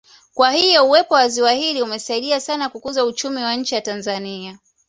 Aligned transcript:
Kwa 0.33 0.51
hiyo 0.51 0.85
uwepo 0.85 1.13
wa 1.13 1.27
ziwa 1.27 1.51
hili 1.51 1.81
umesadia 1.81 2.39
sana 2.39 2.69
kukuza 2.69 3.05
uchumi 3.05 3.43
wa 3.43 3.55
nchi 3.55 3.75
ya 3.75 3.81
Tanzania 3.81 4.59